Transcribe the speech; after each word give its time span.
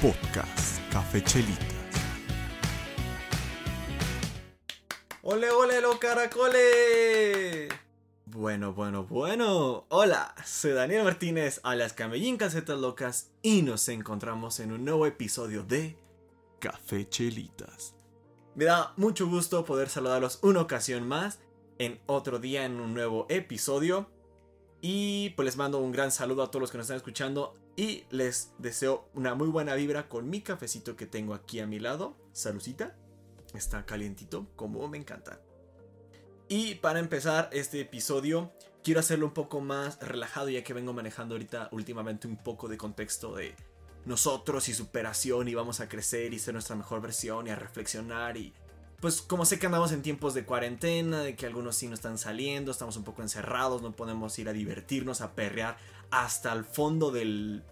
Podcast 0.00 0.80
Café 0.90 1.22
Chelitas. 1.22 1.66
¡Ole, 5.20 5.50
ole, 5.50 5.82
lo 5.82 5.98
caracole! 5.98 7.68
Bueno, 8.24 8.72
bueno, 8.72 9.04
bueno. 9.04 9.84
Hola, 9.90 10.34
soy 10.42 10.70
Daniel 10.72 11.04
Martínez, 11.04 11.60
a 11.64 11.76
las 11.76 11.92
Camellín 11.92 12.38
Calcetas 12.38 12.78
Locas, 12.78 13.32
y 13.42 13.60
nos 13.60 13.90
encontramos 13.90 14.58
en 14.60 14.72
un 14.72 14.86
nuevo 14.86 15.04
episodio 15.04 15.64
de 15.64 15.98
Café 16.60 17.06
Chelitas. 17.06 17.94
Me 18.54 18.64
da 18.64 18.94
mucho 18.96 19.26
gusto 19.26 19.66
poder 19.66 19.90
saludarlos 19.90 20.38
una 20.42 20.62
ocasión 20.62 21.06
más, 21.06 21.40
en 21.76 22.00
otro 22.06 22.38
día, 22.38 22.64
en 22.64 22.80
un 22.80 22.94
nuevo 22.94 23.26
episodio. 23.28 24.08
Y 24.80 25.30
pues 25.30 25.44
les 25.44 25.56
mando 25.56 25.78
un 25.78 25.92
gran 25.92 26.10
saludo 26.10 26.42
a 26.42 26.50
todos 26.50 26.62
los 26.62 26.70
que 26.70 26.78
nos 26.78 26.86
están 26.86 26.96
escuchando 26.96 27.54
y 27.76 28.04
les 28.10 28.52
deseo 28.58 29.08
una 29.14 29.34
muy 29.34 29.48
buena 29.48 29.74
vibra 29.74 30.08
con 30.08 30.30
mi 30.30 30.40
cafecito 30.40 30.96
que 30.96 31.06
tengo 31.06 31.34
aquí 31.34 31.60
a 31.60 31.66
mi 31.66 31.78
lado. 31.78 32.16
Salucita. 32.32 32.96
Está 33.54 33.84
calientito, 33.84 34.46
como 34.56 34.86
me 34.88 34.96
encanta. 34.98 35.40
Y 36.48 36.76
para 36.76 36.98
empezar 36.98 37.50
este 37.52 37.80
episodio, 37.80 38.52
quiero 38.82 39.00
hacerlo 39.00 39.26
un 39.26 39.34
poco 39.34 39.60
más 39.60 39.98
relajado 40.00 40.48
ya 40.48 40.64
que 40.64 40.72
vengo 40.72 40.92
manejando 40.92 41.34
ahorita 41.34 41.68
últimamente 41.72 42.26
un 42.26 42.36
poco 42.36 42.68
de 42.68 42.78
contexto 42.78 43.34
de 43.34 43.54
nosotros 44.04 44.68
y 44.68 44.74
superación 44.74 45.48
y 45.48 45.54
vamos 45.54 45.80
a 45.80 45.88
crecer 45.88 46.32
y 46.32 46.38
ser 46.38 46.54
nuestra 46.54 46.76
mejor 46.76 47.00
versión 47.02 47.46
y 47.46 47.50
a 47.50 47.56
reflexionar 47.56 48.36
y 48.36 48.52
pues 49.00 49.22
como 49.22 49.44
sé 49.46 49.58
que 49.58 49.66
andamos 49.66 49.92
en 49.92 50.02
tiempos 50.02 50.34
de 50.34 50.44
cuarentena, 50.44 51.22
de 51.22 51.34
que 51.34 51.46
algunos 51.46 51.76
sí 51.76 51.88
no 51.88 51.94
están 51.94 52.18
saliendo, 52.18 52.70
estamos 52.70 52.96
un 52.96 53.04
poco 53.04 53.22
encerrados, 53.22 53.80
no 53.80 53.92
podemos 53.92 54.38
ir 54.38 54.48
a 54.48 54.52
divertirnos, 54.52 55.22
a 55.22 55.32
perrear 55.34 55.78
hasta 56.10 56.52
el 56.52 56.64
fondo 56.64 57.10
del 57.10 57.62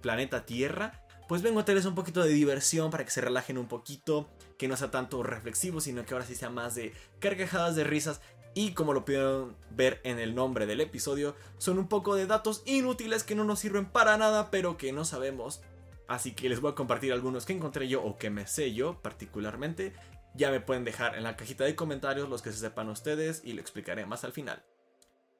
planeta 0.00 0.44
Tierra, 0.44 1.04
pues 1.28 1.42
vengo 1.42 1.60
a 1.60 1.64
tenerles 1.64 1.86
un 1.86 1.94
poquito 1.94 2.22
de 2.22 2.32
diversión 2.32 2.90
para 2.90 3.04
que 3.04 3.10
se 3.10 3.20
relajen 3.20 3.56
un 3.56 3.66
poquito, 3.66 4.28
que 4.58 4.68
no 4.68 4.76
sea 4.76 4.90
tanto 4.90 5.22
reflexivo, 5.22 5.80
sino 5.80 6.04
que 6.04 6.12
ahora 6.12 6.26
sí 6.26 6.34
sea 6.34 6.50
más 6.50 6.74
de 6.74 6.92
carcajadas 7.20 7.76
de 7.76 7.84
risas. 7.84 8.20
Y 8.56 8.72
como 8.72 8.92
lo 8.92 9.04
pudieron 9.04 9.56
ver 9.70 10.00
en 10.04 10.18
el 10.18 10.34
nombre 10.34 10.66
del 10.66 10.80
episodio, 10.80 11.34
son 11.58 11.78
un 11.78 11.88
poco 11.88 12.14
de 12.14 12.26
datos 12.26 12.62
inútiles 12.66 13.24
que 13.24 13.34
no 13.34 13.44
nos 13.44 13.58
sirven 13.58 13.86
para 13.86 14.16
nada, 14.16 14.50
pero 14.50 14.76
que 14.76 14.92
no 14.92 15.04
sabemos. 15.04 15.60
Así 16.06 16.32
que 16.32 16.48
les 16.48 16.60
voy 16.60 16.72
a 16.72 16.74
compartir 16.74 17.12
algunos 17.12 17.46
que 17.46 17.54
encontré 17.54 17.88
yo 17.88 18.02
o 18.04 18.16
que 18.18 18.30
me 18.30 18.46
sé 18.46 18.74
yo 18.74 19.00
particularmente. 19.02 19.94
Ya 20.34 20.50
me 20.50 20.60
pueden 20.60 20.84
dejar 20.84 21.16
en 21.16 21.22
la 21.22 21.36
cajita 21.36 21.64
de 21.64 21.76
comentarios 21.76 22.28
los 22.28 22.42
que 22.42 22.52
se 22.52 22.58
sepan 22.58 22.88
ustedes 22.88 23.40
y 23.44 23.52
lo 23.52 23.60
explicaré 23.60 24.04
más 24.04 24.24
al 24.24 24.32
final. 24.32 24.64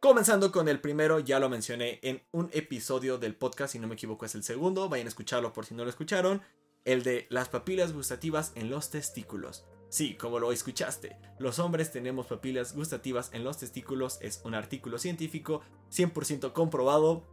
Comenzando 0.00 0.52
con 0.52 0.68
el 0.68 0.80
primero, 0.80 1.18
ya 1.18 1.38
lo 1.38 1.48
mencioné 1.48 1.98
en 2.02 2.22
un 2.30 2.50
episodio 2.52 3.18
del 3.18 3.34
podcast, 3.34 3.72
si 3.72 3.78
no 3.78 3.88
me 3.88 3.94
equivoco 3.94 4.26
es 4.26 4.34
el 4.34 4.44
segundo, 4.44 4.88
vayan 4.88 5.06
a 5.06 5.08
escucharlo 5.08 5.52
por 5.52 5.64
si 5.64 5.74
no 5.74 5.82
lo 5.82 5.90
escucharon, 5.90 6.42
el 6.84 7.02
de 7.02 7.26
las 7.30 7.48
papilas 7.48 7.92
gustativas 7.92 8.52
en 8.54 8.68
los 8.68 8.90
testículos. 8.90 9.64
Sí, 9.88 10.14
como 10.14 10.38
lo 10.40 10.52
escuchaste, 10.52 11.16
los 11.38 11.58
hombres 11.58 11.90
tenemos 11.90 12.26
papilas 12.26 12.74
gustativas 12.74 13.30
en 13.32 13.44
los 13.44 13.58
testículos, 13.58 14.18
es 14.20 14.42
un 14.44 14.54
artículo 14.54 14.98
científico 14.98 15.62
100% 15.90 16.52
comprobado. 16.52 17.24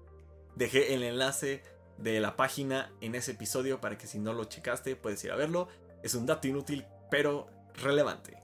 Dejé 0.56 0.94
el 0.94 1.03
enlace 1.03 1.64
de 1.98 2.20
la 2.20 2.38
página 2.38 2.92
en 3.02 3.16
ese 3.16 3.31
episodio 3.31 3.81
para 3.81 3.98
que 3.98 4.08
si 4.08 4.20
no 4.20 4.34
lo 4.34 4.46
checaste 4.46 4.96
puedes 4.96 5.23
ir 5.23 5.31
a 5.31 5.36
verlo. 5.36 5.68
Es 6.03 6.16
un 6.16 6.25
dato 6.25 6.48
inútil, 6.48 6.86
pero 7.12 7.48
relevante. 7.76 8.42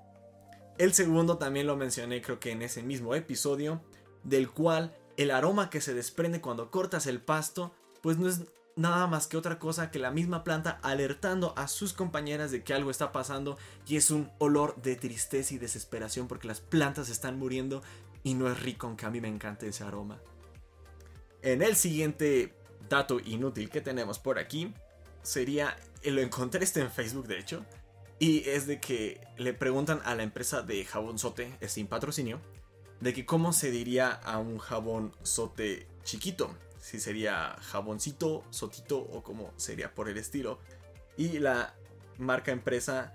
El 0.78 0.94
segundo 0.94 1.40
también 1.40 1.66
lo 1.66 1.76
mencioné 1.76 2.22
creo 2.22 2.40
que 2.40 2.52
en 2.52 2.62
ese 2.62 2.84
mismo 2.84 3.16
episodio 3.16 3.82
del 4.24 4.52
cual 4.52 4.96
el 5.18 5.32
aroma 5.32 5.72
que 5.72 5.82
se 5.82 5.96
desprende 5.96 6.42
cuando 6.42 6.70
cortas 6.70 7.08
el 7.08 7.20
pasto, 7.20 7.74
pues 8.02 8.20
no 8.20 8.30
es 8.30 8.42
nada 8.76 9.08
más 9.08 9.26
que 9.26 9.38
otra 9.38 9.58
cosa 9.58 9.90
que 9.90 9.98
la 9.98 10.12
misma 10.12 10.44
planta 10.44 10.80
alertando 10.84 11.54
a 11.58 11.68
sus 11.68 11.94
compañeras 11.94 12.52
de 12.52 12.64
que 12.64 12.76
algo 12.76 12.92
está 12.92 13.12
pasando 13.12 13.58
y 13.88 13.96
es 13.96 14.12
un 14.12 14.30
olor 14.38 14.80
de 14.82 14.96
tristeza 14.96 15.56
y 15.56 15.58
desesperación 15.58 16.28
porque 16.28 16.48
las 16.48 16.62
plantas 16.62 17.10
están 17.10 17.40
muriendo 17.40 17.82
y 18.22 18.36
no 18.36 18.48
es 18.52 18.62
rico 18.62 18.86
aunque 18.86 19.08
a 19.08 19.10
mí 19.10 19.20
me 19.20 19.28
encanta 19.30 19.66
ese 19.66 19.84
aroma. 19.84 20.20
En 21.42 21.64
el 21.64 21.76
siguiente 21.76 22.54
dato 22.88 23.20
inútil 23.20 23.70
que 23.70 23.82
tenemos 23.82 24.20
por 24.20 24.38
aquí 24.38 24.74
sería, 25.24 25.76
lo 26.04 26.22
encontré 26.22 26.64
este 26.64 26.82
en 26.82 26.92
Facebook 26.92 27.28
de 27.28 27.40
hecho, 27.40 27.66
y 28.20 28.50
es 28.50 28.66
de 28.66 28.80
que 28.80 29.22
le 29.38 29.54
preguntan 29.54 30.02
a 30.06 30.16
la 30.16 30.24
empresa 30.24 30.62
de 30.62 30.84
jabonzote, 30.86 31.58
sin 31.68 31.88
patrocinio, 31.88 32.42
de 33.00 33.14
que 33.14 33.26
cómo 33.26 33.54
se 33.54 33.72
diría 33.72 34.12
a 34.12 34.40
un 34.40 34.58
jabón 34.58 35.16
sote 35.24 35.88
chiquito. 36.04 36.56
Si 36.80 37.00
sería 37.00 37.56
jaboncito, 37.60 38.44
sotito 38.50 38.98
o 38.98 39.22
cómo 39.22 39.54
sería 39.58 39.94
por 39.94 40.10
el 40.10 40.18
estilo. 40.18 40.60
Y 41.18 41.40
la 41.40 41.76
marca 42.18 42.52
empresa 42.52 43.14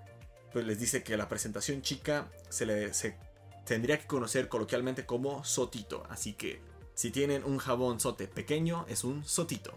pues 0.51 0.65
les 0.65 0.79
dice 0.79 1.03
que 1.03 1.17
la 1.17 1.27
presentación 1.27 1.81
chica 1.81 2.31
se 2.49 2.65
le 2.65 2.93
se 2.93 3.17
tendría 3.65 3.97
que 3.99 4.05
conocer 4.05 4.47
coloquialmente 4.47 5.05
como 5.05 5.43
sotito. 5.43 6.05
Así 6.09 6.33
que 6.33 6.61
si 6.93 7.09
tienen 7.09 7.43
un 7.43 7.57
jabón 7.57 7.99
sote 7.99 8.27
pequeño 8.27 8.85
es 8.87 9.03
un 9.03 9.25
sotito. 9.25 9.73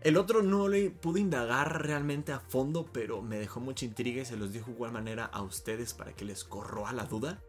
El 0.00 0.16
otro 0.16 0.42
no 0.42 0.68
le 0.68 0.90
pude 0.90 1.20
indagar 1.20 1.82
realmente 1.82 2.32
a 2.32 2.38
fondo, 2.38 2.86
pero 2.92 3.20
me 3.20 3.38
dejó 3.38 3.60
mucha 3.60 3.84
intriga 3.84 4.22
y 4.22 4.24
se 4.24 4.36
los 4.36 4.52
dijo 4.52 4.66
de 4.66 4.72
igual 4.72 4.92
manera 4.92 5.24
a 5.24 5.42
ustedes 5.42 5.92
para 5.92 6.12
que 6.14 6.24
les 6.24 6.44
corroa 6.44 6.92
la 6.92 7.04
duda. 7.04 7.42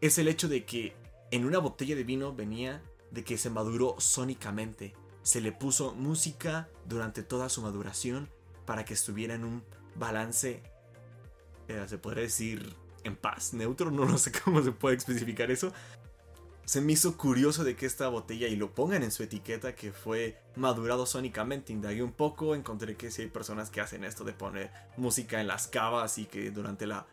Es 0.00 0.18
el 0.18 0.26
hecho 0.26 0.48
de 0.48 0.64
que 0.64 0.94
en 1.30 1.44
una 1.44 1.58
botella 1.58 1.94
de 1.94 2.04
vino 2.04 2.34
venía 2.34 2.82
de 3.12 3.22
que 3.22 3.38
se 3.38 3.50
maduró 3.50 3.94
sónicamente. 3.98 4.94
Se 5.22 5.40
le 5.40 5.52
puso 5.52 5.94
música 5.94 6.68
durante 6.86 7.22
toda 7.22 7.48
su 7.48 7.62
maduración 7.62 8.28
para 8.64 8.84
que 8.84 8.94
estuviera 8.94 9.34
en 9.34 9.44
un 9.44 9.62
balance, 9.94 10.62
eh, 11.68 11.84
se 11.86 11.98
podría 11.98 12.24
decir, 12.24 12.74
en 13.04 13.16
paz, 13.16 13.54
neutro, 13.54 13.90
no, 13.90 14.04
no 14.04 14.18
sé 14.18 14.32
cómo 14.44 14.62
se 14.62 14.72
puede 14.72 14.96
especificar 14.96 15.50
eso. 15.50 15.72
Se 16.66 16.80
me 16.80 16.94
hizo 16.94 17.16
curioso 17.16 17.62
de 17.62 17.76
que 17.76 17.86
esta 17.86 18.08
botella, 18.08 18.48
y 18.48 18.56
lo 18.56 18.74
pongan 18.74 19.04
en 19.04 19.12
su 19.12 19.22
etiqueta, 19.22 19.76
que 19.76 19.92
fue 19.92 20.42
madurado 20.56 21.06
sónicamente. 21.06 21.72
Indagué 21.72 22.02
un 22.02 22.12
poco, 22.12 22.56
encontré 22.56 22.96
que 22.96 23.12
sí 23.12 23.22
hay 23.22 23.28
personas 23.28 23.70
que 23.70 23.80
hacen 23.80 24.02
esto 24.02 24.24
de 24.24 24.32
poner 24.32 24.72
música 24.96 25.40
en 25.40 25.46
las 25.46 25.68
cavas 25.68 26.18
y 26.18 26.26
que 26.26 26.50
durante 26.50 26.88
la 26.88 27.06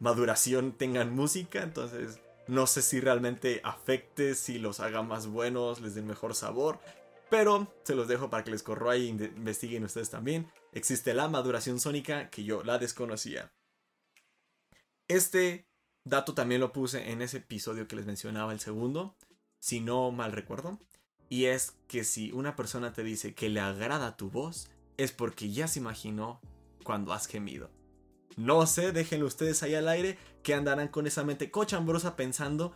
maduración 0.00 0.72
tengan 0.72 1.14
música. 1.14 1.62
Entonces 1.62 2.18
no 2.48 2.66
sé 2.66 2.82
si 2.82 2.98
realmente 2.98 3.60
afecte, 3.62 4.34
si 4.34 4.58
los 4.58 4.80
haga 4.80 5.02
más 5.02 5.28
buenos, 5.28 5.80
les 5.80 5.94
den 5.94 6.08
mejor 6.08 6.34
sabor. 6.34 6.80
Pero 7.30 7.72
se 7.84 7.94
los 7.94 8.08
dejo 8.08 8.30
para 8.30 8.42
que 8.42 8.50
les 8.50 8.64
corro 8.64 8.90
ahí 8.90 9.06
e 9.06 9.10
investiguen 9.10 9.84
ustedes 9.84 10.10
también. 10.10 10.50
Existe 10.72 11.14
la 11.14 11.28
maduración 11.28 11.78
sónica 11.78 12.30
que 12.30 12.42
yo 12.42 12.64
la 12.64 12.78
desconocía. 12.78 13.52
Este 15.06 15.67
dato 16.08 16.34
también 16.34 16.60
lo 16.60 16.72
puse 16.72 17.10
en 17.10 17.22
ese 17.22 17.38
episodio 17.38 17.88
que 17.88 17.96
les 17.96 18.06
mencionaba 18.06 18.52
el 18.52 18.60
segundo, 18.60 19.16
si 19.60 19.80
no 19.80 20.10
mal 20.10 20.32
recuerdo. 20.32 20.78
Y 21.28 21.46
es 21.46 21.76
que 21.88 22.04
si 22.04 22.32
una 22.32 22.56
persona 22.56 22.92
te 22.92 23.02
dice 23.02 23.34
que 23.34 23.48
le 23.48 23.60
agrada 23.60 24.16
tu 24.16 24.30
voz, 24.30 24.70
es 24.96 25.12
porque 25.12 25.50
ya 25.50 25.68
se 25.68 25.78
imaginó 25.78 26.40
cuando 26.84 27.12
has 27.12 27.26
gemido. 27.26 27.70
No 28.36 28.66
sé, 28.66 28.92
déjenlo 28.92 29.26
ustedes 29.26 29.62
ahí 29.62 29.74
al 29.74 29.88
aire 29.88 30.16
que 30.42 30.54
andarán 30.54 30.88
con 30.88 31.06
esa 31.06 31.24
mente 31.24 31.50
cochambrosa 31.50 32.16
pensando 32.16 32.72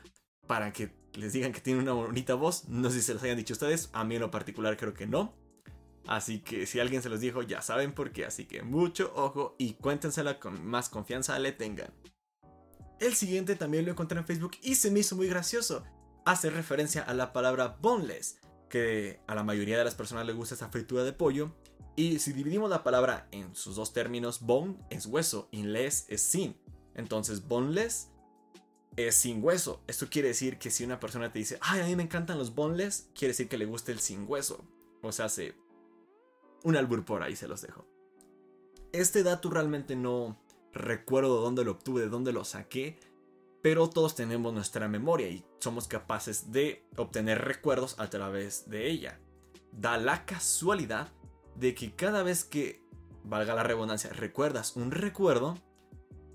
para 0.47 0.73
que 0.73 0.93
les 1.15 1.33
digan 1.33 1.53
que 1.53 1.61
tiene 1.61 1.81
una 1.81 1.93
bonita 1.93 2.35
voz. 2.35 2.69
No 2.69 2.91
sé 2.91 2.97
si 2.97 3.07
se 3.07 3.15
los 3.15 3.23
hayan 3.23 3.37
dicho 3.37 3.55
ustedes, 3.55 3.89
a 3.93 4.05
mí 4.05 4.17
en 4.17 4.23
lo 4.23 4.31
particular 4.31 4.77
creo 4.77 4.93
que 4.93 5.07
no. 5.07 5.35
Así 6.07 6.41
que 6.41 6.67
si 6.67 6.81
alguien 6.81 7.01
se 7.01 7.09
los 7.09 7.21
dijo, 7.21 7.43
ya 7.43 7.63
saben 7.63 7.93
por 7.93 8.13
qué. 8.13 8.27
Así 8.27 8.45
que 8.45 8.63
mucho 8.63 9.13
ojo 9.15 9.55
y 9.59 9.75
cuéntensela 9.75 10.41
con 10.41 10.65
más 10.67 10.89
confianza 10.89 11.39
le 11.39 11.53
tengan. 11.53 11.93
El 13.01 13.15
siguiente 13.15 13.57
también 13.57 13.85
lo 13.85 13.91
encontré 13.91 14.19
en 14.19 14.27
Facebook 14.27 14.53
y 14.63 14.77
se 14.77 14.91
me 14.91 15.01
hizo 15.01 15.17
muy 15.17 15.29
gracioso. 15.29 15.85
Hace 16.25 16.51
referencia 16.51 17.03
a 17.03 17.15
la 17.15 17.33
palabra 17.33 17.77
boneless, 17.81 18.39
que 18.69 19.21
a 19.27 19.35
la 19.35 19.43
mayoría 19.43 19.77
de 19.77 19.85
las 19.85 19.95
personas 19.95 20.25
le 20.25 20.33
gusta 20.33 20.55
esa 20.55 20.69
fritura 20.69 21.05
de 21.05 21.13
pollo. 21.13 21.55
Y 21.97 22.21
si 22.21 22.33
dividimos 22.33 22.71
la 22.71 22.83
palabra 22.83 23.29
en 23.33 23.55
sus 23.55 23.77
dos 23.77 23.93
términos, 23.93 24.41
bone 24.41 24.79
es 24.89 25.07
hueso 25.07 25.49
y 25.51 25.65
less 25.65 26.07
es 26.09 26.23
sin. 26.23 26.57
Entonces, 26.95 27.47
boneless 27.47 28.09
es 28.97 29.15
sin 29.15 29.43
hueso. 29.43 29.83
Esto 29.87 30.07
quiere 30.09 30.29
decir 30.29 30.59
que 30.59 30.71
si 30.71 30.85
una 30.85 31.01
persona 31.01 31.33
te 31.33 31.39
dice, 31.39 31.59
ay, 31.61 31.81
a 31.81 31.85
mí 31.85 31.97
me 31.97 32.03
encantan 32.03 32.39
los 32.39 32.55
boneless, 32.55 33.09
quiere 33.15 33.33
decir 33.33 33.49
que 33.49 33.59
le 33.59 33.67
gusta 33.67 33.93
el 33.93 34.01
sin 34.01 34.25
hueso. 34.29 34.65
O 35.03 35.13
sea, 35.13 35.27
hace 35.27 35.55
un 36.63 36.77
albur 36.77 37.05
por 37.05 37.23
ahí, 37.23 37.37
se 37.37 37.49
los 37.49 37.63
dejo. 37.63 37.87
Este 38.93 39.23
dato 39.23 39.51
realmente 39.51 39.97
no 39.97 40.42
recuerdo 40.73 41.41
dónde 41.41 41.65
lo 41.65 41.73
obtuve, 41.73 42.03
de 42.03 42.09
dónde 42.09 42.33
lo 42.33 42.45
saqué, 42.45 42.99
pero 43.63 43.89
todos 43.89 44.15
tenemos 44.15 44.53
nuestra 44.53 44.89
memoria 44.89 45.29
y 45.29 45.45
somos 45.61 45.87
capaces 45.87 46.51
de 46.51 46.85
obtener 46.97 47.45
recuerdos 47.45 47.99
a 47.99 48.11
través 48.11 48.69
de 48.69 48.91
ella. 48.91 49.21
Da 49.71 49.97
la 49.99 50.27
casualidad 50.27 51.13
de 51.57 51.75
que 51.75 51.95
cada 51.95 52.23
vez 52.23 52.45
que, 52.45 52.83
valga 53.25 53.55
la 53.55 53.63
redundancia, 53.63 54.11
recuerdas 54.11 54.77
un 54.77 54.91
recuerdo, 54.91 55.57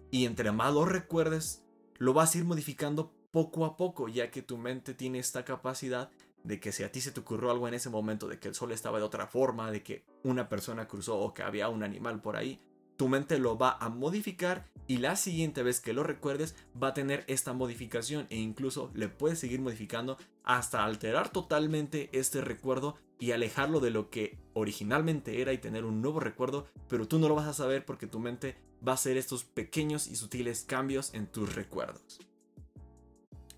y 0.09 0.25
entre 0.25 0.51
más 0.51 0.73
lo 0.73 0.85
recuerdes, 0.85 1.65
lo 1.97 2.13
vas 2.13 2.33
a 2.33 2.37
ir 2.37 2.45
modificando 2.45 3.13
poco 3.31 3.65
a 3.65 3.75
poco, 3.75 4.07
ya 4.07 4.31
que 4.31 4.41
tu 4.41 4.57
mente 4.57 4.93
tiene 4.93 5.19
esta 5.19 5.43
capacidad 5.43 6.09
de 6.43 6.61
que 6.61 6.71
si 6.71 6.83
a 6.83 6.91
ti 6.91 7.01
se 7.01 7.11
te 7.11 7.19
ocurrió 7.19 7.51
algo 7.51 7.67
en 7.67 7.73
ese 7.73 7.89
momento, 7.89 8.29
de 8.29 8.39
que 8.39 8.47
el 8.47 8.55
sol 8.55 8.71
estaba 8.71 8.99
de 8.99 9.03
otra 9.03 9.27
forma, 9.27 9.69
de 9.69 9.83
que 9.83 10.05
una 10.23 10.47
persona 10.47 10.87
cruzó 10.87 11.19
o 11.19 11.33
que 11.33 11.43
había 11.43 11.67
un 11.67 11.83
animal 11.83 12.21
por 12.21 12.37
ahí, 12.37 12.61
tu 12.97 13.07
mente 13.07 13.39
lo 13.39 13.57
va 13.57 13.77
a 13.79 13.89
modificar 13.89 14.65
y 14.87 14.97
la 14.97 15.15
siguiente 15.15 15.63
vez 15.63 15.79
que 15.79 15.93
lo 15.93 16.03
recuerdes 16.03 16.55
va 16.81 16.89
a 16.89 16.93
tener 16.93 17.23
esta 17.27 17.53
modificación 17.53 18.25
e 18.29 18.37
incluso 18.37 18.91
le 18.93 19.09
puedes 19.09 19.39
seguir 19.39 19.61
modificando 19.61 20.17
hasta 20.43 20.83
alterar 20.83 21.29
totalmente 21.29 22.09
este 22.13 22.41
recuerdo 22.41 22.95
y 23.19 23.31
alejarlo 23.31 23.79
de 23.79 23.91
lo 23.91 24.09
que 24.09 24.37
originalmente 24.53 25.41
era 25.41 25.53
y 25.53 25.57
tener 25.57 25.85
un 25.85 26.01
nuevo 26.01 26.19
recuerdo, 26.19 26.67
pero 26.87 27.07
tú 27.07 27.19
no 27.19 27.27
lo 27.27 27.35
vas 27.35 27.47
a 27.47 27.53
saber 27.53 27.85
porque 27.85 28.07
tu 28.07 28.19
mente 28.19 28.55
va 28.85 28.93
a 28.93 28.95
hacer 28.95 29.17
estos 29.17 29.43
pequeños 29.43 30.07
y 30.07 30.15
sutiles 30.15 30.63
cambios 30.63 31.13
en 31.13 31.27
tus 31.27 31.53
recuerdos. 31.55 32.19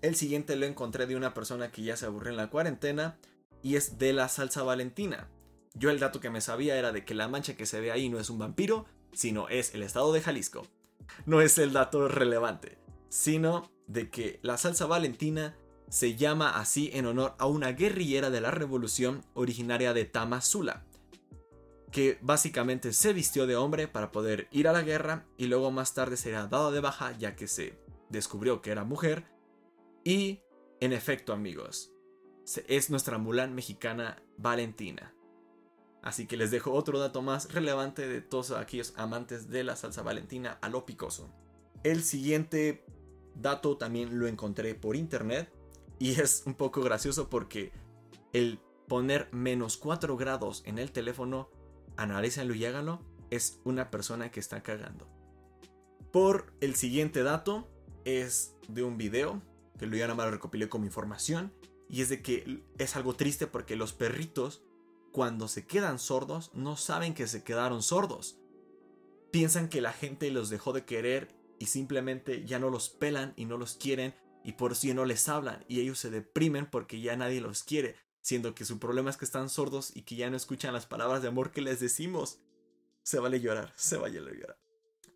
El 0.02 0.16
siguiente 0.16 0.56
lo 0.56 0.66
encontré 0.66 1.06
de 1.06 1.16
una 1.16 1.34
persona 1.34 1.70
que 1.70 1.82
ya 1.82 1.96
se 1.96 2.06
aburrió 2.06 2.30
en 2.30 2.38
la 2.38 2.50
cuarentena 2.50 3.18
y 3.62 3.76
es 3.76 3.98
de 3.98 4.12
la 4.14 4.28
salsa 4.28 4.62
valentina. 4.62 5.28
Yo 5.74 5.90
el 5.90 6.00
dato 6.00 6.20
que 6.20 6.30
me 6.30 6.40
sabía 6.40 6.76
era 6.76 6.90
de 6.90 7.04
que 7.04 7.14
la 7.14 7.28
mancha 7.28 7.54
que 7.54 7.66
se 7.66 7.80
ve 7.80 7.92
ahí 7.92 8.08
no 8.08 8.18
es 8.18 8.30
un 8.30 8.38
vampiro, 8.38 8.86
sino 9.12 9.48
es 9.48 9.74
el 9.74 9.82
estado 9.82 10.12
de 10.12 10.20
Jalisco. 10.20 10.66
No 11.26 11.40
es 11.40 11.58
el 11.58 11.72
dato 11.72 12.08
relevante, 12.08 12.78
sino 13.08 13.70
de 13.86 14.10
que 14.10 14.38
la 14.42 14.56
salsa 14.56 14.86
valentina 14.86 15.56
se 15.88 16.14
llama 16.14 16.58
así 16.58 16.90
en 16.92 17.06
honor 17.06 17.34
a 17.38 17.46
una 17.46 17.72
guerrillera 17.72 18.30
de 18.30 18.40
la 18.40 18.52
revolución 18.52 19.24
originaria 19.34 19.92
de 19.92 20.04
Tamazula, 20.04 20.86
que 21.90 22.18
básicamente 22.22 22.92
se 22.92 23.12
vistió 23.12 23.46
de 23.46 23.56
hombre 23.56 23.88
para 23.88 24.12
poder 24.12 24.46
ir 24.52 24.68
a 24.68 24.72
la 24.72 24.82
guerra 24.82 25.26
y 25.36 25.46
luego 25.46 25.72
más 25.72 25.92
tarde 25.92 26.16
sería 26.16 26.46
dada 26.46 26.70
de 26.70 26.80
baja 26.80 27.12
ya 27.18 27.34
que 27.34 27.48
se 27.48 27.76
descubrió 28.08 28.62
que 28.62 28.70
era 28.70 28.84
mujer 28.84 29.24
y, 30.04 30.40
en 30.80 30.92
efecto, 30.92 31.32
amigos, 31.32 31.92
es 32.68 32.90
nuestra 32.90 33.18
Mulan 33.18 33.54
mexicana 33.54 34.22
Valentina. 34.36 35.12
Así 36.02 36.26
que 36.26 36.36
les 36.36 36.50
dejo 36.50 36.72
otro 36.72 36.98
dato 36.98 37.22
más 37.22 37.52
relevante 37.52 38.08
de 38.08 38.20
todos 38.22 38.52
aquellos 38.52 38.94
amantes 38.96 39.50
de 39.50 39.64
la 39.64 39.76
salsa 39.76 40.02
Valentina 40.02 40.58
a 40.62 40.68
lo 40.68 40.86
picoso. 40.86 41.28
El 41.82 42.02
siguiente 42.02 42.84
dato 43.34 43.76
también 43.76 44.18
lo 44.18 44.26
encontré 44.26 44.74
por 44.74 44.96
internet 44.96 45.52
y 45.98 46.10
es 46.20 46.42
un 46.46 46.54
poco 46.54 46.82
gracioso 46.82 47.28
porque 47.28 47.72
el 48.32 48.58
poner 48.88 49.28
menos 49.32 49.76
4 49.76 50.16
grados 50.16 50.62
en 50.66 50.78
el 50.78 50.90
teléfono, 50.90 51.50
analízalo 51.96 52.54
y 52.54 52.64
háganlo, 52.64 53.00
es 53.30 53.60
una 53.64 53.90
persona 53.90 54.30
que 54.30 54.40
está 54.40 54.62
cagando. 54.62 55.06
Por 56.12 56.52
el 56.60 56.74
siguiente 56.74 57.22
dato 57.22 57.68
es 58.04 58.56
de 58.68 58.82
un 58.82 58.96
video 58.96 59.40
que 59.80 59.86
lo 59.86 59.96
nada 59.96 60.14
más 60.14 60.26
lo 60.26 60.32
recopilé 60.32 60.68
como 60.68 60.84
información. 60.84 61.52
Y 61.88 62.02
es 62.02 62.10
de 62.10 62.20
que 62.20 62.62
es 62.76 62.96
algo 62.96 63.14
triste 63.14 63.46
porque 63.46 63.76
los 63.76 63.94
perritos, 63.94 64.62
cuando 65.12 65.48
se 65.48 65.66
quedan 65.66 65.98
sordos, 65.98 66.50
no 66.54 66.76
saben 66.76 67.14
que 67.14 67.26
se 67.26 67.42
quedaron 67.42 67.82
sordos. 67.82 68.38
Piensan 69.30 69.68
que 69.68 69.80
la 69.80 69.92
gente 69.92 70.30
los 70.30 70.50
dejó 70.50 70.72
de 70.72 70.84
querer 70.84 71.34
y 71.58 71.66
simplemente 71.66 72.44
ya 72.44 72.58
no 72.58 72.70
los 72.70 72.88
pelan 72.88 73.32
y 73.36 73.44
no 73.44 73.56
los 73.56 73.74
quieren 73.74 74.14
y 74.42 74.52
por 74.52 74.72
eso 74.72 74.86
ya 74.86 74.94
no 74.94 75.04
les 75.04 75.28
hablan 75.28 75.64
y 75.68 75.80
ellos 75.80 75.98
se 75.98 76.10
deprimen 76.10 76.66
porque 76.66 77.00
ya 77.00 77.16
nadie 77.16 77.40
los 77.40 77.62
quiere, 77.62 77.96
siendo 78.22 78.54
que 78.54 78.64
su 78.64 78.78
problema 78.78 79.10
es 79.10 79.16
que 79.16 79.24
están 79.24 79.48
sordos 79.48 79.94
y 79.94 80.02
que 80.02 80.16
ya 80.16 80.30
no 80.30 80.36
escuchan 80.36 80.72
las 80.72 80.86
palabras 80.86 81.22
de 81.22 81.28
amor 81.28 81.52
que 81.52 81.60
les 81.60 81.80
decimos. 81.80 82.40
Se 83.02 83.18
vale 83.18 83.40
llorar, 83.40 83.72
se 83.76 83.96
vale 83.96 84.20
llorar. 84.20 84.58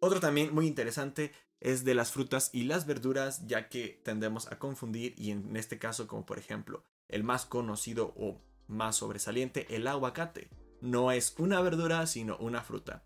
Otro 0.01 0.21
también 0.21 0.55
muy 0.55 0.67
interesante 0.67 1.33
es 1.61 1.85
de 1.85 1.95
las 1.95 2.13
frutas 2.13 2.51
y 2.53 2.65
las 2.65 2.87
verduras, 2.87 3.47
ya 3.47 3.69
que 3.69 4.01
tendemos 4.05 4.51
a 4.53 4.59
confundir 4.59 5.15
y 5.17 5.31
en 5.31 5.57
este 5.57 5.79
caso 5.79 6.07
como 6.07 6.27
por 6.27 6.39
ejemplo 6.39 6.85
el 7.09 7.25
más 7.25 7.47
conocido 7.47 8.13
o 8.17 8.43
más 8.69 8.97
sobresaliente, 8.97 9.67
el 9.75 9.87
aguacate. 9.87 10.49
No 10.81 11.13
es 11.13 11.35
una 11.39 11.61
verdura, 11.61 12.07
sino 12.07 12.37
una 12.39 12.63
fruta, 12.63 13.03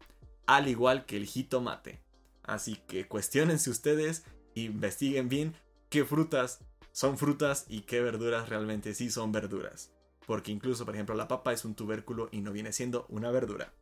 al 0.46 0.68
igual 0.68 1.06
que 1.06 1.16
el 1.16 1.26
jitomate. 1.26 2.00
Así 2.42 2.76
que 2.86 3.06
cuestionense 3.06 3.70
ustedes, 3.70 4.24
investiguen 4.54 5.28
bien 5.28 5.54
qué 5.90 6.04
frutas 6.04 6.60
son 6.98 7.16
frutas 7.16 7.64
y 7.68 7.82
qué 7.82 8.00
verduras 8.00 8.48
realmente 8.48 8.92
sí 8.92 9.08
son 9.08 9.30
verduras. 9.30 9.92
Porque 10.26 10.50
incluso, 10.50 10.84
por 10.84 10.94
ejemplo, 10.94 11.14
la 11.14 11.28
papa 11.28 11.52
es 11.52 11.64
un 11.64 11.76
tubérculo 11.76 12.28
y 12.32 12.40
no 12.40 12.50
viene 12.50 12.72
siendo 12.72 13.06
una 13.08 13.30
verdura. 13.30 13.72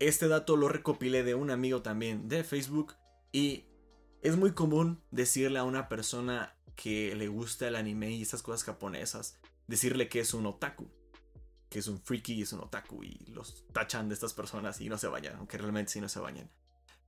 Este 0.00 0.26
dato 0.26 0.56
lo 0.56 0.68
recopilé 0.68 1.22
de 1.22 1.36
un 1.36 1.50
amigo 1.52 1.82
también 1.82 2.28
de 2.28 2.42
Facebook 2.42 2.94
y 3.30 3.66
es 4.22 4.36
muy 4.36 4.52
común 4.52 5.00
decirle 5.12 5.60
a 5.60 5.64
una 5.64 5.88
persona 5.88 6.56
que 6.74 7.14
le 7.14 7.28
gusta 7.28 7.68
el 7.68 7.76
anime 7.76 8.10
y 8.10 8.22
estas 8.22 8.42
cosas 8.42 8.64
japonesas, 8.64 9.38
decirle 9.68 10.08
que 10.08 10.18
es 10.18 10.34
un 10.34 10.46
otaku, 10.46 10.88
que 11.68 11.78
es 11.80 11.88
un 11.88 12.00
freaky 12.00 12.34
y 12.34 12.42
es 12.42 12.52
un 12.52 12.60
otaku 12.60 13.04
y 13.04 13.26
los 13.28 13.64
tachan 13.72 14.08
de 14.08 14.14
estas 14.14 14.32
personas 14.32 14.80
y 14.80 14.88
no 14.88 14.98
se 14.98 15.08
bañan, 15.08 15.36
aunque 15.36 15.58
realmente 15.58 15.92
sí 15.92 16.00
no 16.00 16.08
se 16.08 16.20
bañan. 16.20 16.50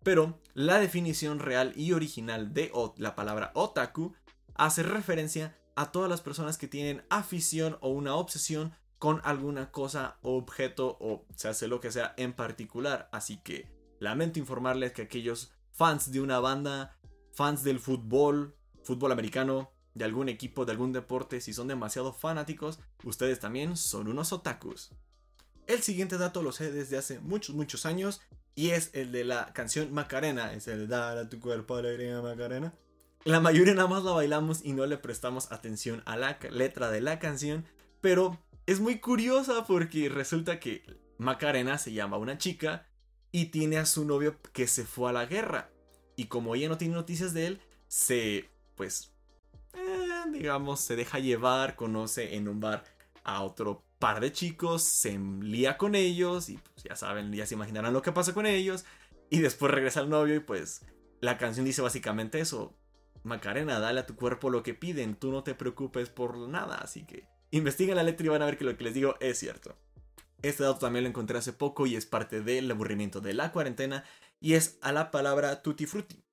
Pero 0.02 0.40
la 0.54 0.78
definición 0.78 1.38
real 1.38 1.72
y 1.76 1.92
original 1.92 2.54
de 2.54 2.72
la 2.96 3.14
palabra 3.14 3.52
otaku 3.54 4.14
hace 4.54 4.82
referencia 4.82 5.58
a 5.76 5.92
todas 5.92 6.10
las 6.10 6.20
personas 6.20 6.58
que 6.58 6.68
tienen 6.68 7.04
afición 7.10 7.78
o 7.80 7.90
una 7.90 8.14
obsesión 8.14 8.74
con 8.98 9.20
alguna 9.24 9.70
cosa 9.70 10.18
o 10.22 10.36
objeto 10.36 10.98
o 11.00 11.26
se 11.34 11.48
hace 11.48 11.68
lo 11.68 11.80
que 11.80 11.92
sea 11.92 12.14
en 12.16 12.32
particular. 12.34 13.08
Así 13.12 13.38
que 13.42 13.70
lamento 13.98 14.38
informarles 14.38 14.92
que 14.92 15.02
aquellos 15.02 15.52
fans 15.72 16.12
de 16.12 16.20
una 16.20 16.40
banda 16.40 16.98
fans 17.32 17.62
del 17.62 17.80
fútbol, 17.80 18.54
fútbol 18.82 19.12
americano, 19.12 19.72
de 19.94 20.04
algún 20.04 20.28
equipo, 20.28 20.64
de 20.64 20.72
algún 20.72 20.92
deporte, 20.92 21.40
si 21.40 21.52
son 21.52 21.68
demasiado 21.68 22.12
fanáticos, 22.12 22.78
ustedes 23.04 23.40
también 23.40 23.76
son 23.76 24.08
unos 24.08 24.32
otakus. 24.32 24.90
El 25.66 25.82
siguiente 25.82 26.18
dato 26.18 26.42
lo 26.42 26.52
sé 26.52 26.72
desde 26.72 26.98
hace 26.98 27.20
muchos, 27.20 27.54
muchos 27.54 27.86
años 27.86 28.20
y 28.54 28.70
es 28.70 28.90
el 28.92 29.12
de 29.12 29.24
la 29.24 29.52
canción 29.52 29.92
Macarena, 29.92 30.52
es 30.52 30.68
el 30.68 30.88
Dar 30.88 31.16
a 31.16 31.28
tu 31.28 31.40
cuerpo 31.40 31.76
alegría 31.76 32.20
Macarena. 32.20 32.74
La 33.24 33.40
mayoría 33.40 33.74
nada 33.74 33.88
más 33.88 34.02
la 34.02 34.12
bailamos 34.12 34.64
y 34.64 34.72
no 34.72 34.86
le 34.86 34.96
prestamos 34.96 35.52
atención 35.52 36.02
a 36.06 36.16
la 36.16 36.38
letra 36.50 36.90
de 36.90 37.00
la 37.00 37.18
canción, 37.18 37.64
pero 38.00 38.38
es 38.66 38.80
muy 38.80 38.98
curiosa 38.98 39.66
porque 39.66 40.08
resulta 40.08 40.58
que 40.58 40.82
Macarena 41.18 41.76
se 41.76 41.92
llama 41.92 42.16
una 42.16 42.38
chica 42.38 42.88
y 43.30 43.46
tiene 43.46 43.78
a 43.78 43.86
su 43.86 44.04
novio 44.04 44.38
que 44.52 44.66
se 44.66 44.84
fue 44.84 45.10
a 45.10 45.12
la 45.12 45.26
guerra. 45.26 45.70
Y 46.16 46.26
como 46.26 46.54
ella 46.54 46.68
no 46.68 46.78
tiene 46.78 46.94
noticias 46.94 47.32
de 47.32 47.46
él, 47.46 47.60
se, 47.88 48.48
pues, 48.74 49.12
digamos, 50.26 50.80
se 50.80 50.96
deja 50.96 51.18
llevar, 51.18 51.76
conoce 51.76 52.36
en 52.36 52.48
un 52.48 52.60
bar 52.60 52.84
a 53.24 53.42
otro 53.42 53.84
par 53.98 54.20
de 54.20 54.32
chicos, 54.32 54.82
se 54.82 55.18
lía 55.18 55.76
con 55.76 55.94
ellos 55.94 56.48
y 56.48 56.56
pues 56.56 56.84
ya 56.84 56.96
saben, 56.96 57.32
ya 57.32 57.46
se 57.46 57.54
imaginarán 57.54 57.92
lo 57.92 58.02
que 58.02 58.12
pasa 58.12 58.34
con 58.34 58.46
ellos. 58.46 58.84
Y 59.28 59.38
después 59.38 59.72
regresa 59.72 60.00
el 60.00 60.08
novio 60.08 60.34
y 60.34 60.40
pues 60.40 60.84
la 61.20 61.38
canción 61.38 61.66
dice 61.66 61.82
básicamente 61.82 62.40
eso. 62.40 62.74
Macarena, 63.22 63.78
dale 63.78 64.00
a 64.00 64.06
tu 64.06 64.16
cuerpo 64.16 64.50
lo 64.50 64.62
que 64.62 64.74
piden, 64.74 65.14
tú 65.14 65.30
no 65.30 65.42
te 65.42 65.54
preocupes 65.54 66.08
por 66.08 66.38
nada, 66.48 66.76
así 66.76 67.04
que 67.04 67.28
investiguen 67.50 67.96
la 67.96 68.02
letra 68.02 68.26
y 68.26 68.28
van 68.30 68.42
a 68.42 68.46
ver 68.46 68.56
que 68.56 68.64
lo 68.64 68.76
que 68.76 68.84
les 68.84 68.94
digo 68.94 69.16
es 69.20 69.38
cierto. 69.38 69.76
Este 70.42 70.62
dato 70.62 70.78
también 70.78 71.04
lo 71.04 71.10
encontré 71.10 71.36
hace 71.36 71.52
poco 71.52 71.86
y 71.86 71.96
es 71.96 72.06
parte 72.06 72.40
del 72.40 72.70
aburrimiento 72.70 73.20
de 73.20 73.34
la 73.34 73.52
cuarentena 73.52 74.04
y 74.40 74.54
es 74.54 74.78
a 74.80 74.90
la 74.90 75.10
palabra 75.10 75.62
tutti 75.62 75.84
frutti. 75.84 76.24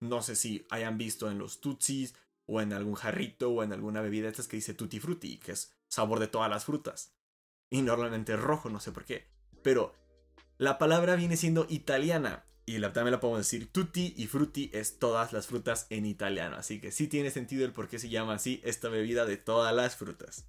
No 0.00 0.22
sé 0.22 0.36
si 0.36 0.64
hayan 0.70 0.96
visto 0.96 1.28
en 1.28 1.38
los 1.38 1.60
tutsis 1.60 2.14
o 2.48 2.60
en 2.60 2.72
algún 2.72 2.94
jarrito 2.94 3.50
o 3.50 3.62
en 3.62 3.72
alguna 3.72 4.00
bebida 4.00 4.28
estas 4.28 4.48
que 4.48 4.56
dice 4.56 4.74
tutti 4.74 4.98
frutti, 4.98 5.38
que 5.38 5.52
es 5.52 5.76
sabor 5.86 6.18
de 6.18 6.26
todas 6.26 6.50
las 6.50 6.64
frutas. 6.64 7.14
Y 7.70 7.82
normalmente 7.82 8.36
rojo, 8.36 8.70
no 8.70 8.80
sé 8.80 8.90
por 8.90 9.04
qué. 9.04 9.28
Pero 9.62 9.94
la 10.56 10.78
palabra 10.78 11.14
viene 11.14 11.36
siendo 11.36 11.66
italiana 11.68 12.46
y 12.64 12.80
también 12.80 13.12
la 13.12 13.20
podemos 13.20 13.40
decir 13.40 13.70
tutti 13.70 14.14
y 14.16 14.26
frutti 14.26 14.70
es 14.72 14.98
todas 14.98 15.32
las 15.32 15.46
frutas 15.46 15.86
en 15.90 16.06
italiano. 16.06 16.56
Así 16.56 16.80
que 16.80 16.90
sí 16.90 17.06
tiene 17.06 17.30
sentido 17.30 17.64
el 17.64 17.72
por 17.72 17.88
qué 17.88 17.98
se 17.98 18.08
llama 18.08 18.34
así 18.34 18.60
esta 18.64 18.88
bebida 18.88 19.26
de 19.26 19.36
todas 19.36 19.74
las 19.74 19.96
frutas. 19.96 20.48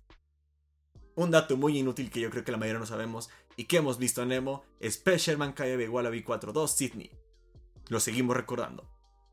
Un 1.16 1.32
dato 1.32 1.58
muy 1.58 1.78
inútil 1.78 2.10
que 2.10 2.22
yo 2.22 2.30
creo 2.30 2.46
que 2.46 2.52
la 2.52 2.58
mayoría 2.58 2.80
no 2.80 2.86
sabemos 2.86 3.30
y 3.58 3.66
que 3.66 3.78
hemos 3.78 3.98
visto 3.98 4.24
en 4.24 4.30
Nemo 4.30 4.64
es 4.80 4.98
Pesherman 4.98 5.54
KB 5.54 5.90
Wallaby 5.90 6.24
42 6.24 6.72
Sydney. 6.72 7.12
Lo 7.90 8.00
seguimos 8.00 8.38
recordando. 8.38 8.90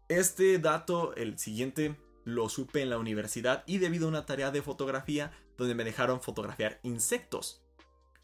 Este 0.08 0.58
dato, 0.58 1.14
el 1.14 1.38
siguiente, 1.38 1.96
lo 2.26 2.48
supe 2.48 2.82
en 2.82 2.90
la 2.90 2.98
universidad 2.98 3.62
y 3.66 3.78
debido 3.78 4.06
a 4.06 4.08
una 4.08 4.26
tarea 4.26 4.50
de 4.50 4.60
fotografía 4.60 5.30
donde 5.56 5.76
me 5.76 5.84
dejaron 5.84 6.20
fotografiar 6.20 6.80
insectos. 6.82 7.62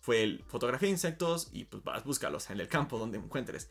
Fue 0.01 0.25
el 0.25 0.45
fotografía 0.49 0.89
insectos 0.89 1.51
y 1.53 1.67
pues 1.67 1.85
vas, 1.85 2.03
búscalos 2.03 2.51
en 2.51 2.59
el 2.59 2.67
campo 2.67 2.99
donde 2.99 3.19
encuentres. 3.19 3.71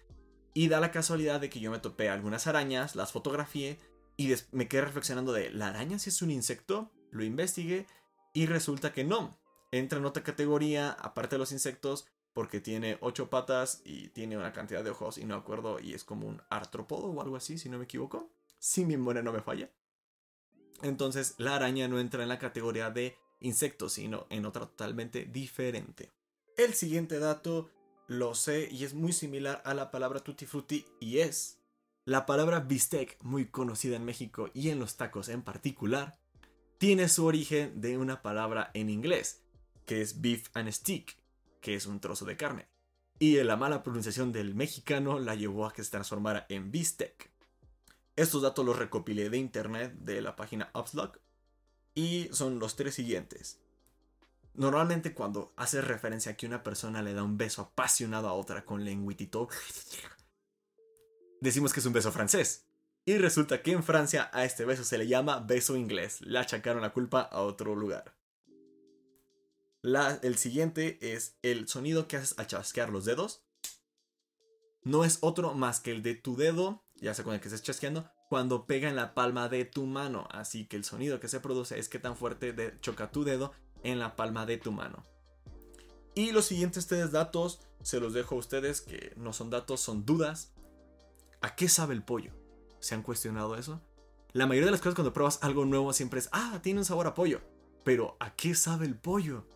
Y 0.53 0.69
da 0.69 0.79
la 0.79 0.91
casualidad 0.91 1.41
de 1.41 1.49
que 1.49 1.59
yo 1.59 1.69
me 1.69 1.79
topé 1.79 2.09
algunas 2.09 2.47
arañas, 2.47 2.95
las 2.95 3.11
fotografié 3.11 3.77
y 4.15 4.33
me 4.53 4.69
quedé 4.69 4.83
reflexionando 4.83 5.33
de, 5.33 5.51
¿la 5.51 5.67
araña 5.67 5.99
si 5.99 6.09
es 6.09 6.21
un 6.21 6.31
insecto? 6.31 6.93
Lo 7.11 7.25
investigué 7.25 7.85
y 8.33 8.45
resulta 8.45 8.93
que 8.93 9.03
no 9.03 9.37
entra 9.71 9.99
en 9.99 10.05
otra 10.05 10.23
categoría, 10.23 10.91
aparte 10.91 11.35
de 11.35 11.39
los 11.39 11.51
insectos, 11.51 12.07
porque 12.31 12.61
tiene 12.61 12.97
ocho 13.01 13.29
patas 13.29 13.81
y 13.83 14.07
tiene 14.09 14.37
una 14.37 14.53
cantidad 14.53 14.81
de 14.81 14.91
ojos 14.91 15.17
y 15.17 15.25
no 15.25 15.35
acuerdo, 15.35 15.81
y 15.81 15.93
es 15.93 16.05
como 16.05 16.25
un 16.25 16.41
artrópodo 16.49 17.07
o 17.07 17.21
algo 17.21 17.35
así, 17.35 17.57
si 17.57 17.67
no 17.67 17.77
me 17.77 17.83
equivoco. 17.83 18.31
Si 18.59 18.85
mi 18.85 18.95
memoria 18.95 19.21
no 19.21 19.33
me 19.33 19.41
falla. 19.41 19.69
Entonces, 20.83 21.35
la 21.37 21.55
araña 21.55 21.87
no 21.87 21.99
entra 21.99 22.23
en 22.23 22.29
la 22.29 22.39
categoría 22.39 22.89
de 22.89 23.17
insectos, 23.39 23.93
sino 23.93 24.27
en 24.29 24.45
otra 24.45 24.65
totalmente 24.65 25.25
diferente. 25.25 26.11
El 26.57 26.73
siguiente 26.73 27.19
dato 27.19 27.69
lo 28.07 28.35
sé 28.35 28.67
y 28.71 28.83
es 28.83 28.93
muy 28.93 29.13
similar 29.13 29.61
a 29.65 29.73
la 29.73 29.89
palabra 29.89 30.19
tutti 30.19 30.45
frutti 30.45 30.85
y 30.99 31.19
es 31.19 31.61
la 32.03 32.25
palabra 32.25 32.59
bistec, 32.59 33.17
muy 33.21 33.45
conocida 33.45 33.95
en 33.95 34.05
México 34.05 34.49
y 34.53 34.69
en 34.69 34.79
los 34.79 34.97
tacos 34.97 35.29
en 35.29 35.43
particular, 35.43 36.19
tiene 36.77 37.07
su 37.07 37.25
origen 37.25 37.79
de 37.79 37.97
una 37.97 38.21
palabra 38.23 38.71
en 38.73 38.89
inglés, 38.89 39.43
que 39.85 40.01
es 40.01 40.19
beef 40.19 40.49
and 40.55 40.71
stick, 40.71 41.15
que 41.61 41.75
es 41.75 41.85
un 41.85 41.99
trozo 41.99 42.25
de 42.25 42.37
carne. 42.37 42.67
Y 43.19 43.35
la 43.43 43.55
mala 43.55 43.83
pronunciación 43.83 44.31
del 44.31 44.55
mexicano 44.55 45.19
la 45.19 45.35
llevó 45.35 45.67
a 45.67 45.73
que 45.73 45.83
se 45.83 45.91
transformara 45.91 46.47
en 46.49 46.71
bistec. 46.71 47.30
Estos 48.21 48.43
datos 48.43 48.63
los 48.63 48.77
recopilé 48.77 49.31
de 49.31 49.39
internet 49.39 49.95
de 49.97 50.21
la 50.21 50.35
página 50.35 50.69
Upslug 50.75 51.19
y 51.95 52.29
son 52.31 52.59
los 52.59 52.75
tres 52.75 52.93
siguientes. 52.93 53.59
Normalmente 54.53 55.15
cuando 55.15 55.53
haces 55.57 55.83
referencia 55.83 56.33
a 56.33 56.35
que 56.37 56.45
una 56.45 56.61
persona 56.61 57.01
le 57.01 57.15
da 57.15 57.23
un 57.23 57.39
beso 57.39 57.63
apasionado 57.63 58.29
a 58.29 58.33
otra 58.33 58.63
con 58.63 58.85
lengüitito, 58.85 59.49
decimos 61.41 61.73
que 61.73 61.79
es 61.79 61.85
un 61.87 61.93
beso 61.93 62.11
francés. 62.11 62.67
Y 63.05 63.17
resulta 63.17 63.63
que 63.63 63.71
en 63.71 63.83
Francia 63.83 64.29
a 64.31 64.45
este 64.45 64.65
beso 64.65 64.83
se 64.83 64.99
le 64.99 65.07
llama 65.07 65.39
beso 65.39 65.75
inglés. 65.75 66.21
Le 66.21 66.37
achacaron 66.37 66.83
la 66.83 66.93
culpa 66.93 67.21
a 67.21 67.41
otro 67.41 67.75
lugar. 67.75 68.13
el 70.21 70.37
siguiente 70.37 70.99
es 71.01 71.39
el 71.41 71.67
sonido 71.67 72.07
que 72.07 72.17
haces 72.17 72.37
al 72.37 72.45
chasquear 72.45 72.91
los 72.91 73.03
dedos. 73.05 73.43
No 74.83 75.05
es 75.05 75.17
otro 75.21 75.55
más 75.55 75.79
que 75.79 75.89
el 75.89 76.03
de 76.03 76.13
tu 76.13 76.35
dedo, 76.35 76.83
ya 77.01 77.13
sea 77.13 77.25
con 77.25 77.33
el 77.33 77.41
que 77.41 77.47
estés 77.47 77.63
chasqueando, 77.63 78.09
cuando 78.29 78.65
pega 78.65 78.87
en 78.87 78.95
la 78.95 79.13
palma 79.13 79.49
de 79.49 79.65
tu 79.65 79.85
mano. 79.85 80.27
Así 80.31 80.67
que 80.67 80.77
el 80.77 80.85
sonido 80.85 81.19
que 81.19 81.27
se 81.27 81.39
produce 81.39 81.79
es 81.79 81.89
que 81.89 81.99
tan 81.99 82.15
fuerte 82.15 82.77
choca 82.79 83.11
tu 83.11 83.23
dedo 83.23 83.51
en 83.83 83.99
la 83.99 84.15
palma 84.15 84.45
de 84.45 84.57
tu 84.57 84.71
mano. 84.71 85.03
Y 86.13 86.31
los 86.31 86.45
siguientes 86.45 86.87
tres 86.87 87.11
datos 87.11 87.61
se 87.81 87.99
los 87.99 88.13
dejo 88.13 88.35
a 88.35 88.39
ustedes, 88.39 88.81
que 88.81 89.13
no 89.17 89.33
son 89.33 89.49
datos, 89.49 89.81
son 89.81 90.05
dudas. 90.05 90.53
¿A 91.41 91.55
qué 91.55 91.67
sabe 91.67 91.95
el 91.95 92.03
pollo? 92.03 92.33
¿Se 92.79 92.93
han 92.93 93.01
cuestionado 93.01 93.55
eso? 93.55 93.81
La 94.33 94.45
mayoría 94.45 94.67
de 94.67 94.71
las 94.71 94.81
cosas 94.81 94.95
cuando 94.95 95.13
pruebas 95.13 95.39
algo 95.41 95.65
nuevo 95.65 95.91
siempre 95.93 96.19
es, 96.19 96.29
ah, 96.31 96.59
tiene 96.61 96.79
un 96.79 96.85
sabor 96.85 97.07
a 97.07 97.15
pollo. 97.15 97.41
Pero 97.83 98.15
¿a 98.19 98.35
qué 98.35 98.53
sabe 98.53 98.85
el 98.85 98.95
pollo? 98.95 99.47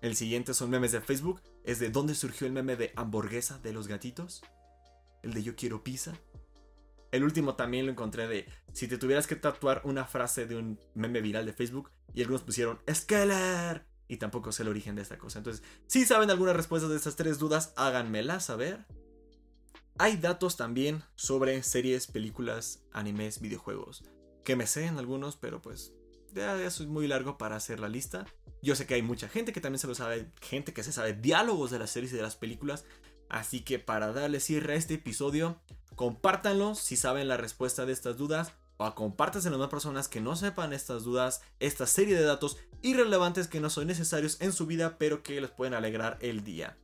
El 0.00 0.16
siguiente 0.16 0.54
son 0.54 0.70
memes 0.70 0.92
de 0.92 1.00
Facebook. 1.00 1.42
Es 1.64 1.78
de 1.78 1.90
dónde 1.90 2.14
surgió 2.14 2.46
el 2.46 2.52
meme 2.52 2.76
de 2.76 2.92
hamburguesa 2.96 3.58
de 3.58 3.72
los 3.72 3.86
gatitos. 3.86 4.42
El 5.22 5.34
de 5.34 5.42
yo 5.42 5.54
quiero 5.56 5.84
pizza. 5.84 6.14
El 7.10 7.24
último 7.24 7.56
también 7.56 7.86
lo 7.86 7.92
encontré 7.92 8.28
de 8.28 8.46
si 8.72 8.86
te 8.86 8.98
tuvieras 8.98 9.26
que 9.26 9.36
tatuar 9.36 9.82
una 9.84 10.04
frase 10.04 10.46
de 10.46 10.56
un 10.56 10.78
meme 10.94 11.20
viral 11.20 11.46
de 11.46 11.52
Facebook 11.52 11.90
y 12.14 12.20
algunos 12.20 12.42
pusieron 12.42 12.78
Skeller 12.90 13.84
y 14.06 14.16
tampoco 14.16 14.52
sé 14.52 14.62
el 14.62 14.68
origen 14.68 14.96
de 14.96 15.02
esta 15.02 15.18
cosa. 15.18 15.38
Entonces, 15.38 15.62
si 15.86 16.04
saben 16.04 16.30
alguna 16.30 16.52
respuesta 16.52 16.88
de 16.88 16.96
estas 16.96 17.16
tres 17.16 17.38
dudas, 17.38 17.72
háganmela 17.76 18.40
saber. 18.40 18.86
Hay 19.98 20.16
datos 20.16 20.56
también 20.56 21.04
sobre 21.14 21.62
series, 21.62 22.06
películas, 22.06 22.82
animes, 22.92 23.40
videojuegos. 23.40 24.02
Que 24.44 24.56
me 24.56 24.66
sé 24.66 24.86
en 24.86 24.98
algunos, 24.98 25.36
pero 25.36 25.60
pues 25.60 25.92
ya 26.32 26.60
es 26.62 26.80
muy 26.80 27.06
largo 27.06 27.38
para 27.38 27.56
hacer 27.56 27.80
la 27.80 27.88
lista. 27.88 28.26
Yo 28.62 28.74
sé 28.74 28.86
que 28.86 28.94
hay 28.94 29.02
mucha 29.02 29.28
gente 29.28 29.52
que 29.52 29.60
también 29.60 29.78
se 29.78 29.86
lo 29.86 29.94
sabe, 29.94 30.32
gente 30.40 30.72
que 30.72 30.82
se 30.82 30.92
sabe 30.92 31.14
diálogos 31.14 31.70
de 31.70 31.78
las 31.78 31.90
series 31.90 32.12
y 32.12 32.16
de 32.16 32.22
las 32.22 32.36
películas. 32.36 32.84
Así 33.28 33.60
que 33.60 33.78
para 33.78 34.12
darle 34.12 34.40
cierre 34.40 34.72
a 34.72 34.76
este 34.76 34.94
episodio, 34.94 35.60
compártanlo 36.00 36.74
si 36.74 36.96
saben 36.96 37.28
la 37.28 37.36
respuesta 37.36 37.84
de 37.84 37.92
estas 37.92 38.16
dudas 38.16 38.54
o 38.78 38.94
compártanse 38.94 39.48
a 39.48 39.50
las 39.50 39.68
personas 39.68 40.08
que 40.08 40.22
no 40.22 40.34
sepan 40.34 40.72
estas 40.72 41.04
dudas, 41.04 41.42
esta 41.58 41.86
serie 41.86 42.16
de 42.16 42.22
datos 42.22 42.56
irrelevantes 42.80 43.48
que 43.48 43.60
no 43.60 43.68
son 43.68 43.86
necesarios 43.86 44.38
en 44.40 44.54
su 44.54 44.64
vida 44.64 44.96
pero 44.96 45.22
que 45.22 45.38
les 45.38 45.50
pueden 45.50 45.74
alegrar 45.74 46.16
el 46.22 46.42
día. 46.42 46.78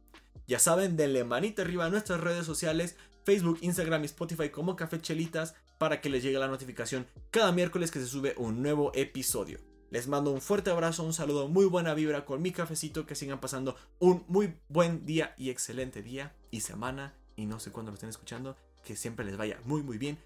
Ya 0.46 0.58
saben, 0.58 0.98
denle 0.98 1.24
manita 1.24 1.62
arriba 1.62 1.86
a 1.86 1.88
nuestras 1.88 2.20
redes 2.20 2.44
sociales, 2.44 2.96
Facebook, 3.24 3.56
Instagram 3.62 4.02
y 4.02 4.04
Spotify 4.04 4.50
como 4.50 4.76
Café 4.76 5.00
Chelitas 5.00 5.54
para 5.78 6.02
que 6.02 6.10
les 6.10 6.22
llegue 6.22 6.38
la 6.38 6.48
notificación 6.48 7.06
cada 7.30 7.52
miércoles 7.52 7.90
que 7.90 8.00
se 8.00 8.06
sube 8.08 8.34
un 8.36 8.62
nuevo 8.62 8.92
episodio. 8.94 9.60
Les 9.88 10.08
mando 10.08 10.30
un 10.30 10.42
fuerte 10.42 10.68
abrazo, 10.68 11.04
un 11.04 11.14
saludo, 11.14 11.48
muy 11.48 11.64
buena 11.64 11.94
vibra 11.94 12.26
con 12.26 12.42
mi 12.42 12.52
cafecito, 12.52 13.06
que 13.06 13.14
sigan 13.14 13.40
pasando 13.40 13.76
un 13.98 14.26
muy 14.28 14.58
buen 14.68 15.06
día 15.06 15.34
y 15.38 15.48
excelente 15.48 16.02
día 16.02 16.34
y 16.50 16.60
semana 16.60 17.14
y 17.36 17.46
no 17.46 17.60
sé 17.60 17.70
cuándo 17.70 17.92
lo 17.92 17.94
estén 17.94 18.08
escuchando, 18.08 18.56
que 18.86 18.96
siempre 18.96 19.24
les 19.24 19.36
vaya 19.36 19.60
muy 19.64 19.82
muy 19.82 19.98
bien, 19.98 20.16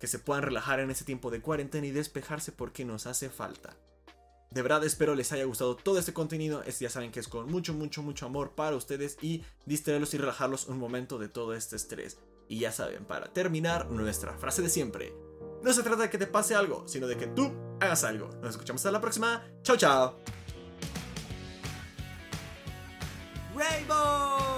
que 0.00 0.08
se 0.08 0.18
puedan 0.18 0.42
relajar 0.42 0.80
en 0.80 0.90
este 0.90 1.04
tiempo 1.04 1.30
de 1.30 1.40
cuarentena 1.40 1.86
y 1.86 1.92
despejarse 1.92 2.52
porque 2.52 2.84
nos 2.84 3.06
hace 3.06 3.30
falta. 3.30 3.76
De 4.50 4.62
verdad 4.62 4.84
espero 4.84 5.14
les 5.14 5.30
haya 5.32 5.44
gustado 5.44 5.76
todo 5.76 5.98
este 5.98 6.12
contenido. 6.12 6.62
Este 6.64 6.84
ya 6.84 6.90
saben 6.90 7.12
que 7.12 7.20
es 7.20 7.28
con 7.28 7.50
mucho, 7.50 7.74
mucho, 7.74 8.02
mucho 8.02 8.26
amor 8.26 8.52
para 8.52 8.76
ustedes 8.76 9.18
y 9.20 9.44
distraerlos 9.66 10.14
y 10.14 10.18
relajarlos 10.18 10.66
un 10.66 10.78
momento 10.78 11.18
de 11.18 11.28
todo 11.28 11.54
este 11.54 11.76
estrés. 11.76 12.18
Y 12.48 12.60
ya 12.60 12.72
saben, 12.72 13.04
para 13.04 13.32
terminar, 13.32 13.90
nuestra 13.90 14.32
frase 14.38 14.62
de 14.62 14.70
siempre. 14.70 15.12
No 15.62 15.72
se 15.72 15.82
trata 15.82 16.02
de 16.02 16.10
que 16.10 16.18
te 16.18 16.26
pase 16.26 16.54
algo, 16.54 16.88
sino 16.88 17.06
de 17.06 17.18
que 17.18 17.26
tú 17.26 17.52
hagas 17.80 18.04
algo. 18.04 18.30
Nos 18.40 18.52
escuchamos 18.52 18.80
hasta 18.80 18.90
la 18.90 19.02
próxima. 19.02 19.44
Chao, 19.62 19.76
chao. 19.76 20.18
Rainbow! 23.54 24.57